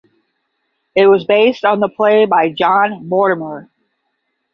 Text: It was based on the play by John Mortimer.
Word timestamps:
It 0.95 1.05
was 1.05 1.25
based 1.25 1.63
on 1.63 1.79
the 1.79 1.87
play 1.87 2.25
by 2.25 2.49
John 2.49 3.07
Mortimer. 3.07 3.69